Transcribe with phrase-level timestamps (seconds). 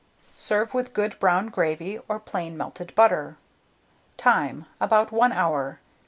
[0.35, 3.37] Serve with good brown gravy, or plain melted butter.
[4.17, 4.65] Time.
[4.79, 5.79] About 1 hour.